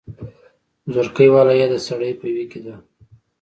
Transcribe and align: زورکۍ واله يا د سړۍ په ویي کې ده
زورکۍ 0.93 1.27
واله 1.31 1.53
يا 1.61 1.67
د 1.71 1.75
سړۍ 1.87 2.11
په 2.19 2.25
ویي 2.33 2.45
کې 2.51 2.59
ده 2.65 2.75